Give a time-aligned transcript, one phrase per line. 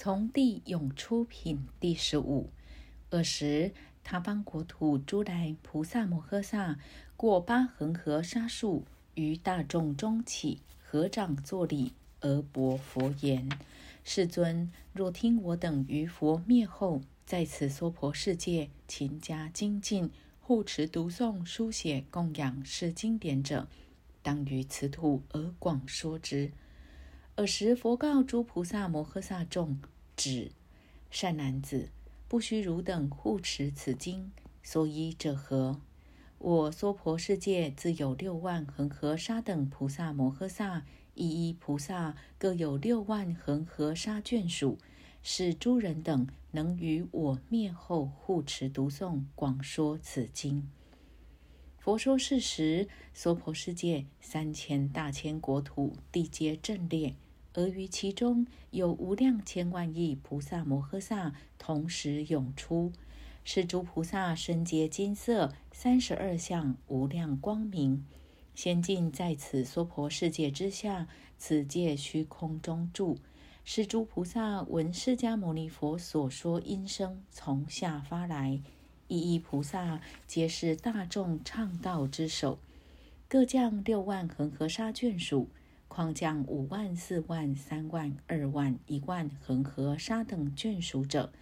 [0.00, 2.50] 从地涌出品第十五。
[3.10, 3.72] 尔时，
[4.04, 6.78] 他方国土诸来菩萨摩诃萨
[7.16, 8.84] 过八恒河沙数，
[9.16, 13.48] 于大众中起，合掌作礼，而薄佛言
[14.04, 20.08] ：“世尊，若听我等于佛灭后，在此娑婆世界勤加精进，
[20.38, 23.66] 护持读诵、书写、供养是经典者，
[24.22, 26.52] 当于此土而广说之。”
[27.38, 29.78] 尔时，佛告诸菩萨摩诃萨众
[30.16, 30.50] ：“止！
[31.08, 31.88] 善男子，
[32.26, 35.80] 不须汝等护持此经，所以者何？
[36.38, 44.76] 我娑婆世界自有六万恒河沙等菩萨摩诃萨，一一菩萨各有六万恒河沙眷属，
[45.22, 50.68] 是诸人等能于我灭后护持读诵、广说此经。
[51.78, 57.14] 佛说是时，娑婆世界三千大千国土地皆震裂。”
[57.58, 62.92] 而于其中有无量千万亿菩萨摩诃萨同时涌出，
[63.42, 68.06] 是诸菩萨身皆金色，三十二相无量光明，
[68.54, 73.18] 先进在此娑婆世界之下，此界虚空中住。
[73.64, 78.60] 是诸菩萨闻释迦牟尼佛所说音声从下发来，
[79.08, 82.60] 一一菩萨皆是大众唱道之首，
[83.26, 85.48] 各降六万恒河沙眷属。
[85.88, 91.32] 况降五万、四万、三万、二万、一万恒河沙等眷属者，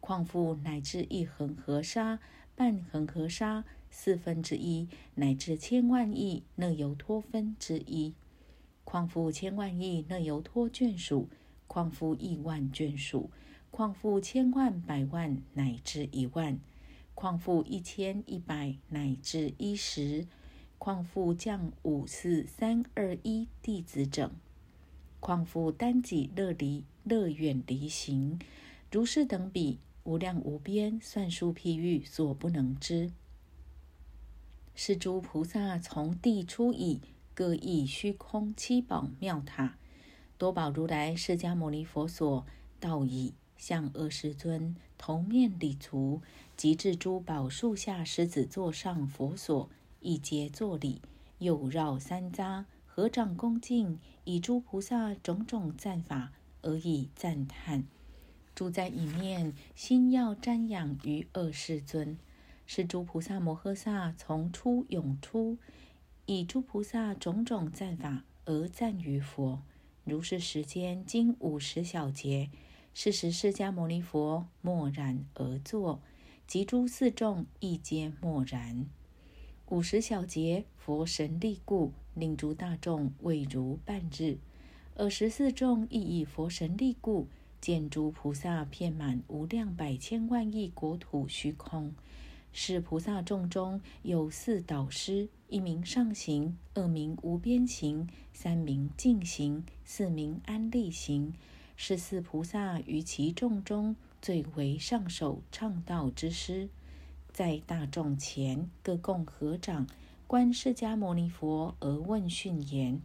[0.00, 2.18] 况复乃至一恒河沙、
[2.54, 8.12] 半恒河沙、四分之一，乃至千万亿那由托分之一，
[8.84, 11.28] 况复千万亿那由托眷属，
[11.66, 13.30] 况复亿万眷属，
[13.70, 16.58] 况复千万百万乃至一万，
[17.14, 20.26] 况复一千一百乃至一十。
[20.84, 24.30] 况复降五四三二一弟子整，
[25.18, 28.38] 况复单己乐离乐远离行，
[28.90, 33.10] 如是等比无量无边，算数譬喻所不能知。
[34.74, 37.00] 是诸菩萨从地出已，
[37.32, 39.78] 各诣虚空七宝妙塔，
[40.36, 42.44] 多宝如来释迦牟尼佛所
[42.78, 46.20] 道已，向恶世尊头面礼足，
[46.58, 49.70] 即至诸宝树下狮子座上佛所。
[50.04, 51.00] 一皆作礼，
[51.38, 57.84] 又绕三匝，合掌恭敬，以诸菩萨种种赞法而以赞叹。
[58.54, 62.18] 住在一面，心要瞻仰于二世尊。
[62.66, 65.56] 是诸菩萨摩诃萨从出涌出，
[66.26, 69.62] 以诸菩萨种种赞法而赞于佛。
[70.04, 72.50] 如是时间经五十小节，
[72.92, 76.02] 是时释迦牟尼佛默然而坐，
[76.46, 78.86] 及诸四众亦皆默然。
[79.68, 84.36] 五十小节，佛神力故，令诸大众未如半日。
[84.94, 87.28] 而十四众亦以佛神力故，
[87.62, 91.94] 见诸菩萨遍满无量百千万亿国土虚空。
[92.52, 101.32] 是菩萨众中有四导师：一名上行，二名无边行，三名净行，四名安利行。
[101.74, 106.68] 是四菩萨于其众中最为上首倡道之师。
[107.34, 109.88] 在大众前，各共合掌，
[110.28, 113.02] 观释迦牟尼佛而问讯言：“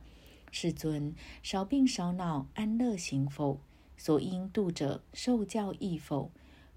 [0.54, 3.60] 世尊，少病少恼，安乐行否？
[3.98, 6.30] 所应度者，受教亦否？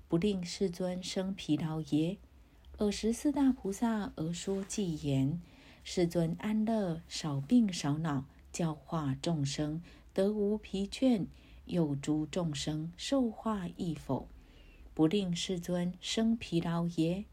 [0.09, 2.17] 不令世尊生疲劳耶？”
[2.79, 5.39] 尔时四大菩萨而说偈言
[5.85, 9.83] ：“世尊安乐，少病少恼，教化众生
[10.15, 11.27] 得无疲倦，
[11.67, 14.27] 有诸众生受化亦否？
[14.95, 17.27] 不令世尊生疲劳耶？”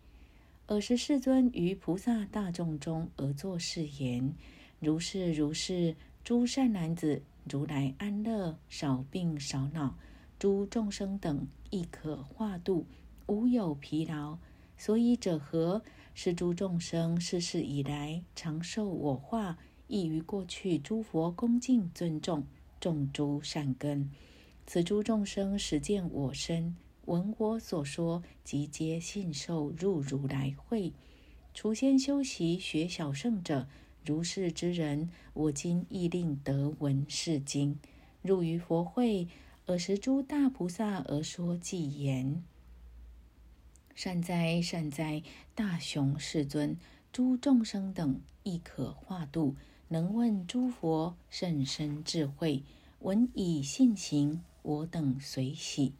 [0.70, 4.32] 尔时世尊于菩萨大众中而作是言
[4.80, 9.98] ：“如是如是，诸善男子，如来安乐，少病少恼，
[10.38, 12.86] 诸众生等亦可化度，
[13.26, 14.38] 无有疲劳。
[14.78, 15.82] 所以者何？
[16.14, 22.46] 是诸众生世世以来常受我化，亦于过去诸佛恭敬尊重，
[22.80, 24.08] 种诸善根。
[24.68, 26.76] 此诸众生实见我身。”
[27.10, 30.94] 闻我所说，即皆信受入如来会。
[31.56, 33.68] 除先修习学小圣者，
[34.06, 37.80] 如是之人，我今亦令得闻是经。
[38.22, 39.28] 入于佛会，
[39.66, 42.44] 尔时诸大菩萨而说偈言：
[43.96, 45.24] 善哉善哉，
[45.56, 46.78] 大雄世尊！
[47.12, 49.56] 诸众生等亦可化度，
[49.88, 52.62] 能问诸佛甚深智慧，
[53.00, 55.94] 闻以信行，我等随喜。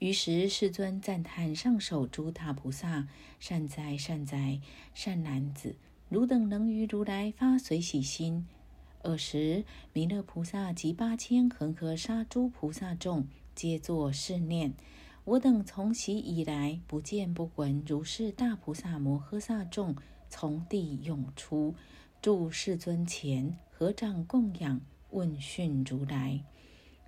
[0.00, 3.06] 于是世尊赞叹上首诸大菩萨
[3.38, 4.58] ：“善哉善哉，
[4.94, 5.76] 善男子！
[6.08, 8.46] 汝等能于如来发随喜心。”
[9.04, 9.62] 尔时
[9.92, 14.72] 弥勒菩萨及八千恒河沙诸菩萨众皆作是念：
[15.24, 19.94] 我等从昔以来，不见不闻如是大菩萨摩诃萨众
[20.30, 21.74] 从地涌出，
[22.22, 24.80] 住世尊前，合掌供养，
[25.10, 26.42] 问讯如来。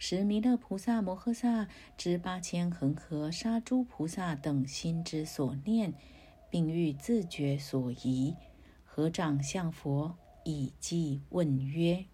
[0.05, 5.95] 时弥勒菩萨摩诃萨知八千恒河沙诸菩萨等心之所念，
[6.51, 8.35] 并欲自觉所疑，
[8.85, 12.07] 合掌向佛以偈问曰：“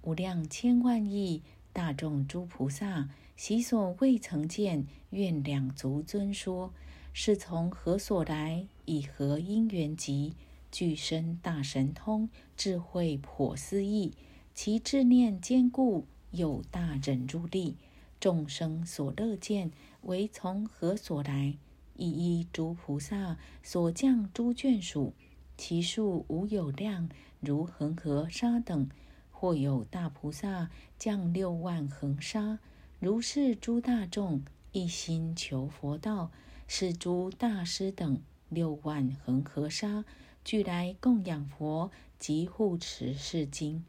[0.00, 1.42] 无量千万亿
[1.74, 6.72] 大众诸菩萨，昔所未曾见，愿两足尊说，
[7.12, 8.66] 是从何所来？
[8.86, 10.32] 以何因缘集？
[10.72, 14.14] 具身大神通，智慧颇思议，
[14.54, 17.76] 其智念坚固。”有大忍入力，
[18.20, 19.70] 众生所乐见，
[20.02, 21.56] 为从何所来？
[21.94, 25.14] 一一诸菩萨所降诸眷属，
[25.56, 27.08] 其数无有量，
[27.40, 28.88] 如恒河沙等。
[29.30, 32.58] 或有大菩萨降六万恒沙，
[32.98, 34.42] 如是诸大众
[34.72, 36.32] 一心求佛道，
[36.66, 40.04] 是诸大师等六万恒河沙
[40.44, 43.84] 俱来供养佛及护持是经。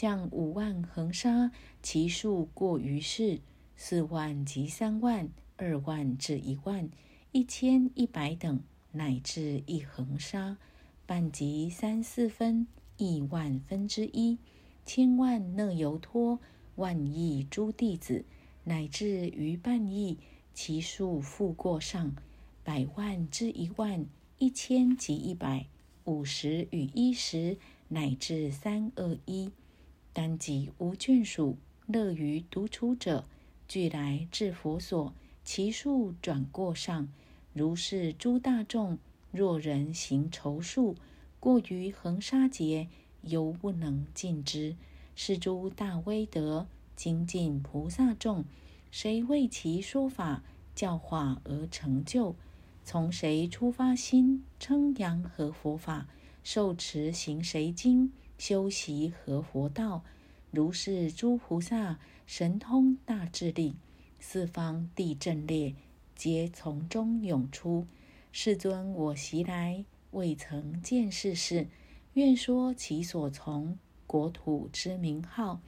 [0.00, 1.52] 降五万恒沙，
[1.82, 3.40] 其数过于世；
[3.76, 6.88] 四万及三万，二万至一万，
[7.32, 8.62] 一千一百等，
[8.92, 10.56] 乃至一恒沙，
[11.04, 12.66] 半及三四分，
[12.96, 14.38] 亿万分之一，
[14.86, 16.40] 千万那由托，
[16.76, 18.24] 万亿诸弟子，
[18.64, 20.16] 乃至于半亿，
[20.54, 22.16] 其数复过上，
[22.64, 24.06] 百万至一万，
[24.38, 25.66] 一千及一百，
[26.04, 27.58] 五十与一十，
[27.88, 29.52] 乃至三二一。
[30.12, 33.24] 单即无眷属，乐于独处者，
[33.68, 35.12] 俱来至佛所，
[35.44, 37.08] 其数转过上。
[37.52, 38.98] 如是诸大众，
[39.30, 40.96] 若人行愁数，
[41.38, 42.88] 过于恒沙劫，
[43.22, 44.76] 犹不能尽之。
[45.16, 46.66] 是诸大威德
[46.96, 48.44] 精进菩萨众，
[48.90, 50.42] 谁为其说法
[50.74, 52.34] 教化而成就？
[52.82, 56.08] 从谁出发心，称扬何佛法？
[56.42, 58.12] 受持行谁经？
[58.38, 60.02] 修习何佛道？
[60.50, 63.76] 如是诸菩萨神通大智力，
[64.18, 65.74] 四方地震裂，
[66.16, 67.86] 皆从中涌出。
[68.32, 71.68] 世尊，我昔来未曾见世事，
[72.14, 75.60] 愿说其所从国土之名号。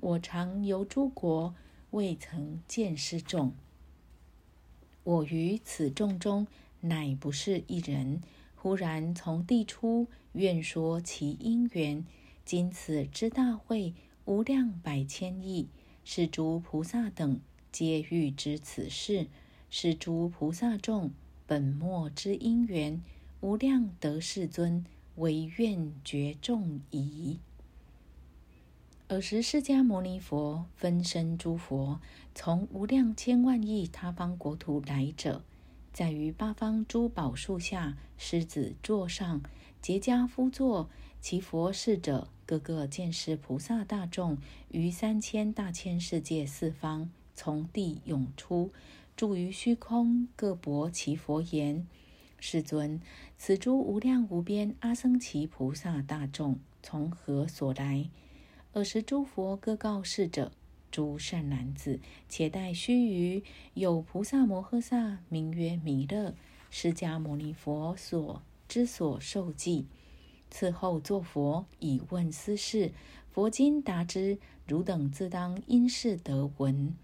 [0.00, 1.54] 我常游诸国，
[1.90, 3.52] 未曾见世众。
[5.02, 6.46] 我于此众中，
[6.80, 8.20] 乃不是一人。
[8.60, 12.04] 忽然从地出，愿说其因缘。
[12.44, 13.94] 今此之大会，
[14.24, 15.68] 无量百千亿，
[16.04, 17.40] 是诸菩萨等
[17.70, 19.28] 皆欲知此事。
[19.70, 21.12] 是诸菩萨众
[21.46, 23.00] 本末之因缘，
[23.40, 24.84] 无量得世尊，
[25.16, 27.38] 唯愿觉众疑。
[29.08, 32.00] 尔时，释迦牟尼佛分身诸佛，
[32.34, 35.42] 从无量千万亿他方国土来者，
[35.98, 39.42] 在于八方诸宝树下，狮子座上，
[39.82, 40.88] 结跏夫座。
[41.20, 44.38] 其佛事者，个个见是菩萨大众
[44.70, 48.70] 于三千大千世界四方从地涌出，
[49.16, 51.84] 住于虚空，各薄其佛言
[52.38, 53.00] ：“世尊，
[53.36, 58.08] 此诸无量无边阿僧祇菩萨大众从何所来？”
[58.74, 60.52] 尔时诸佛各告示者
[60.90, 63.42] ：“诸善男子，且待须臾，
[63.74, 66.34] 有菩萨摩诃萨名曰弥勒，
[66.70, 69.86] 释迦牟尼佛所之所受记。”
[70.50, 72.92] 此后作佛以问斯事，
[73.30, 76.94] 佛今答之：汝等自当因是得闻。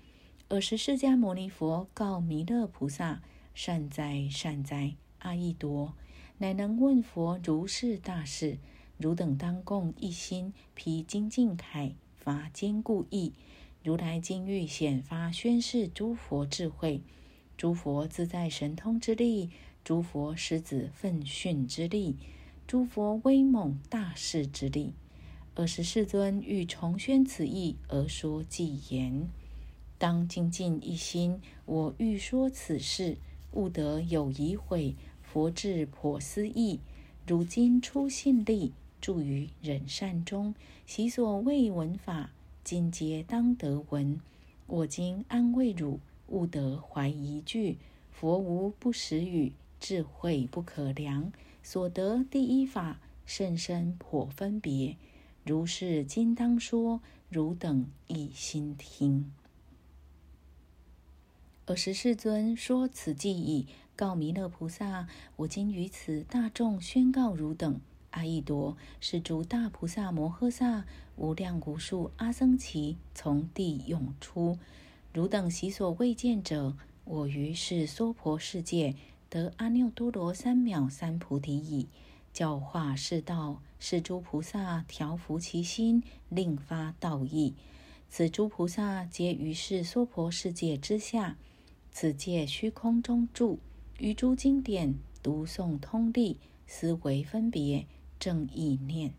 [0.48, 3.22] 尔时释迦牟尼佛告弥勒菩萨：
[3.54, 5.94] 善哉善哉，阿逸多，
[6.38, 8.58] 乃能问佛如是大事。
[8.96, 13.32] 汝等当共一心，披精进铠，发坚固意。
[13.84, 17.02] 如来今欲显发宣示诸佛智慧，
[17.58, 19.50] 诸佛自在神通之力，
[19.84, 22.16] 诸佛狮子奋训之力。
[22.66, 24.94] 诸佛威猛大势之力，
[25.56, 29.28] 尔时世尊欲重宣此意而说偈言：
[29.98, 33.18] 当精进一心，我欲说此事，
[33.52, 34.96] 勿得有疑悔。
[35.20, 36.80] 佛智颇思议，
[37.26, 40.54] 如今出信力，住于忍善中，
[40.86, 42.30] 习所未闻法，
[42.64, 44.18] 今皆当得闻。
[44.66, 47.76] 我今安慰汝，勿得怀疑句。
[48.10, 51.30] 佛无不实语，智慧不可量。
[51.62, 54.96] 所得第一法甚深颇分别，
[55.44, 59.30] 如是今当说，汝等一心听。
[61.66, 65.06] 尔时世尊说此偈已，告弥勒菩萨：
[65.36, 67.78] 我今于此大众宣告汝等：
[68.14, 70.84] 阿逸多是诸大菩萨摩诃萨，
[71.16, 74.56] 无量无数阿僧祇从地涌出，
[75.12, 78.94] 汝等习所未见者，我于是娑婆世界
[79.28, 81.88] 得阿耨多罗三藐三菩提已。
[82.32, 87.54] 教化世道，是诸菩萨调伏其心，令发道义。
[88.08, 91.36] 此诸菩萨皆于是娑婆世界之下，
[91.90, 93.58] 此界虚空中住，
[93.98, 97.86] 于诸经典读诵通力，思维分别，
[98.24, 99.12] 正意念。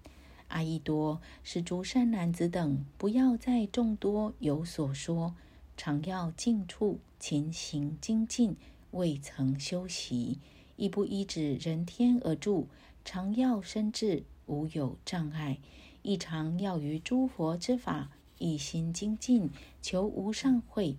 [0.47, 5.35] 阿逸多，是诸善男子等，不要在众多有所说，
[5.77, 8.55] 常要静处勤行精进，
[8.89, 10.39] 未曾休息，
[10.75, 12.67] 亦不依止人天而住。
[13.03, 15.57] 常要深智，无有障碍；
[16.01, 18.09] 亦常要于诸佛之法，
[18.39, 19.51] 一心精进，
[19.83, 20.95] 求无上慧。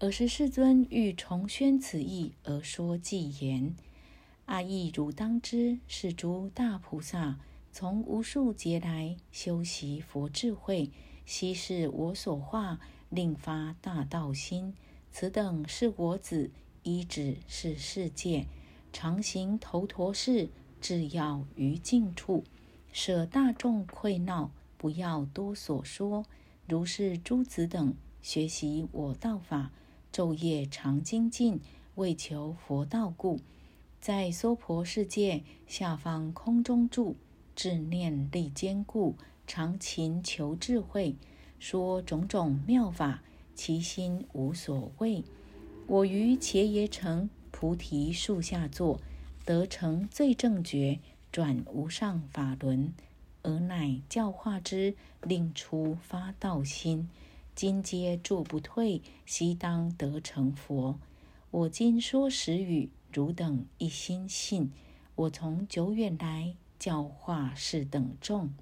[0.00, 3.74] 尔时世尊欲重宣此意，而说偈言
[4.52, 7.38] ：“阿逸，汝当知，是诸大菩萨
[7.72, 10.90] 从无数劫来修习佛智慧，
[11.24, 12.78] 悉是我所化，
[13.08, 14.74] 令发大道心。
[15.10, 16.50] 此等是我子，
[16.82, 18.46] 依止是世界，
[18.92, 20.50] 常行头陀事。”
[20.82, 22.44] 至要于净处，
[22.92, 26.26] 舍大众溃闹，不要多所说。
[26.68, 29.70] 如是诸子等学习我道法，
[30.12, 31.58] 昼夜常精进，
[31.94, 33.40] 为求佛道故，
[34.02, 37.14] 在娑婆世界下方空中住，
[37.54, 39.14] 智念力坚固，
[39.46, 41.14] 常勤求智慧，
[41.60, 43.22] 说种种妙法，
[43.54, 45.22] 其心无所谓。
[45.86, 48.98] 我于伽耶城菩提树下坐。
[49.44, 50.98] 得成最正觉，
[51.30, 52.92] 转无上法轮，
[53.42, 57.08] 而乃教化之，令出发道心。
[57.54, 60.98] 今皆住不退，悉当得成佛。
[61.52, 64.72] 我今说实语，汝等一心信。
[65.14, 68.52] 我从久远来教化是等众。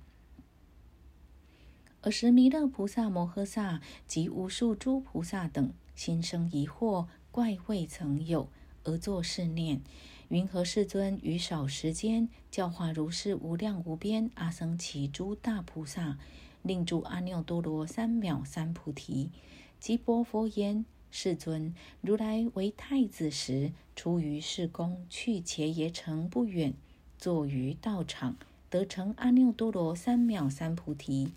[2.03, 8.49] 尔时弥勒菩萨摩诃萨及无数诸菩萨等心生疑惑，怪未曾有，
[8.85, 9.83] 而作是念。
[10.29, 16.19] 云何世尊于少时间教化如是无量无边阿僧祇诸大菩萨，
[16.63, 19.31] 令住阿耨多罗三藐三菩提？
[19.79, 26.75] 即薄佛言：世尊，如来为太子时，出于世宫，去伽耶城不远，
[27.19, 28.37] 坐于道场，
[28.69, 31.33] 得成阿耨多罗三藐三菩提。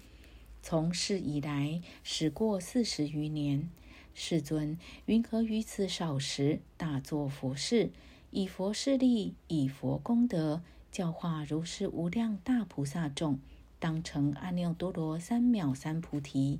[0.61, 3.69] 从世以来，始过四十余年。
[4.13, 4.77] 世尊，
[5.07, 7.89] 云何于此少时大作佛事？
[8.29, 10.61] 以佛势力，以佛功德，
[10.91, 13.39] 教化如是无量大菩萨众，
[13.79, 16.59] 当成阿耨多罗三藐三菩提。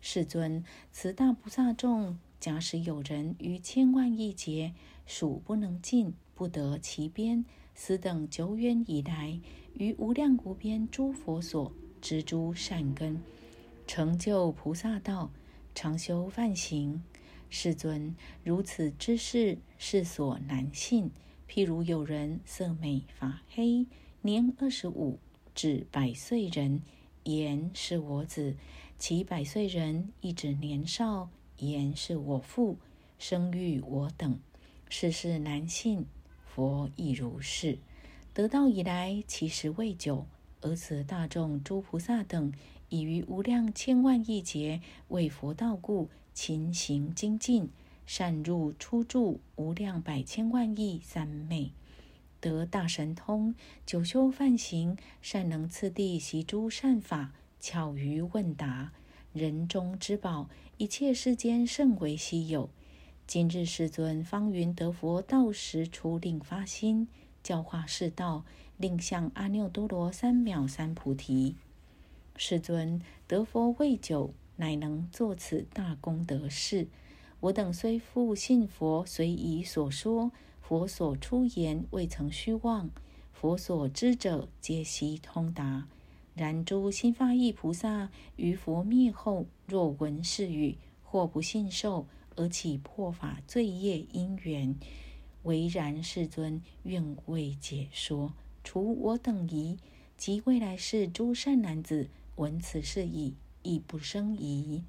[0.00, 4.74] 世尊，此大菩萨众，假使有人于千万亿劫
[5.06, 7.42] 数不能尽，不得其边，
[7.74, 9.40] 斯等久远以来，
[9.72, 11.72] 于无量无边诸佛所
[12.02, 13.18] 植诸善根，
[13.86, 15.30] 成就菩萨道，
[15.74, 17.02] 常修梵行。
[17.48, 21.10] 世尊，如此之事，世所难信。
[21.48, 23.86] 譬如有人色美发黑，
[24.20, 25.18] 年二十五
[25.54, 26.82] 至百岁人，
[27.22, 28.52] 言是我子；
[28.98, 32.78] 其百岁人亦指年少，言是我父，
[33.18, 34.38] 生育我等。
[34.88, 36.06] 世事难信，
[36.44, 37.78] 佛亦如是。
[38.32, 40.26] 得道以来，其实未久，
[40.60, 42.52] 而此大众诸菩萨等，
[42.88, 46.08] 已于无量千万亿劫为佛道故。
[46.32, 47.70] 勤行精进，
[48.06, 51.70] 善入出住无量百千万亿三昧，
[52.40, 53.54] 得大神通，
[53.86, 58.90] 久修梵行，善能次第习诸善法，巧于问答，
[59.32, 62.68] 人中之宝，一切世间甚为稀有。
[63.26, 67.08] 今日世尊方云得佛道时，出令发心，
[67.42, 68.44] 教化世道，
[68.76, 71.56] 令向阿耨多罗三藐三菩提。
[72.36, 74.32] 世尊得佛未久。
[74.56, 76.86] 乃能作此大功德事。
[77.40, 82.88] 我等虽复信佛随以所说，佛所出言未曾虚妄，
[83.32, 85.88] 佛所知者皆悉通达。
[86.34, 94.74] 然诸心发意菩萨于佛灭后，若闻是语，或不信受，而起破法罪业因缘，
[95.44, 99.78] 唯然世尊愿为解说，除我等疑。
[100.16, 103.34] 及未来世诸善男子闻此事已。
[103.64, 104.82] 亦不生疑。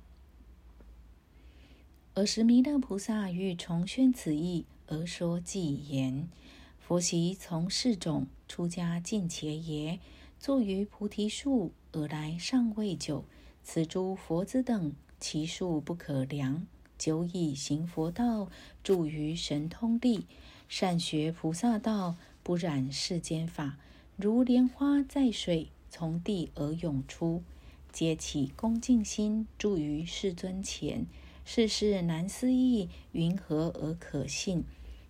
[2.16, 6.28] 尔时弥勒菩萨欲重宣此意，而说偈言：
[6.78, 10.02] 佛昔从世种出家进伽耶，
[10.46, 13.26] 坐于菩提树，而来尚未久。
[13.64, 16.68] 此诸佛子等，其数不可量。
[17.00, 18.52] 久已行佛道，
[18.84, 20.28] 住于神通力，
[20.70, 23.80] 善学菩萨道，不染世间法，
[24.18, 27.42] 如莲花在水，从地而涌出。
[27.92, 31.08] 皆起恭敬心，住于世尊前，
[31.44, 34.64] 世事难思议，云何而可信？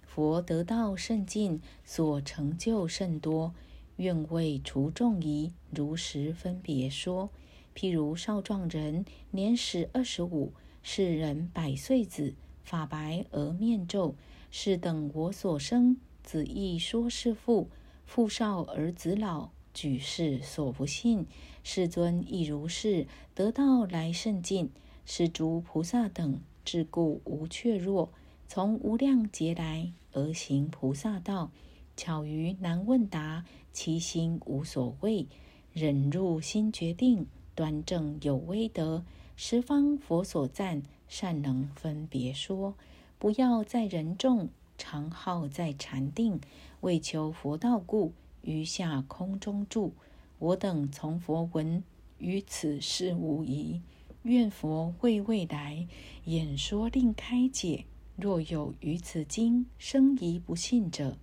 [0.05, 3.53] 佛得道甚近，所成就甚多。
[3.97, 7.29] 愿为除众疑，如实分别说。
[7.75, 12.33] 譬如少壮人，年始二十五，是人百岁子，
[12.63, 14.15] 发白而面皱，
[14.49, 17.69] 是等我所生子亦说是父。
[18.05, 21.25] 父少而子老，举世所不信。
[21.63, 24.69] 世尊亦如是，得道来甚尽。
[25.05, 28.11] 是诸菩萨等，自故无怯弱，
[28.47, 31.51] 从无量劫来而行菩萨道，
[31.97, 33.43] 巧于难问答，
[33.75, 35.27] 其心无所谓，
[35.73, 37.27] 忍入心决定。
[37.53, 39.03] 端正有威德，
[39.35, 42.73] 十方佛所赞，善能分别说。
[43.19, 46.39] 不要在人众，常好在禅定，
[46.79, 49.93] 为求佛道故，于下空中住。
[50.39, 51.83] 我等从佛闻，
[52.17, 53.81] 于此事无疑。
[54.23, 55.85] 愿佛为未来
[56.23, 57.85] 演说，令开解。
[58.15, 61.17] 若有于此经生疑不信者，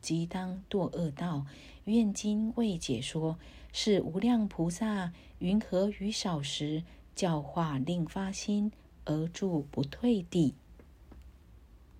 [0.00, 1.46] 即当堕恶道。
[1.84, 3.38] 愿经未解说，
[3.72, 5.12] 是无量菩萨。
[5.38, 8.70] 云何于少时教化令发心
[9.04, 10.54] 而住不退地？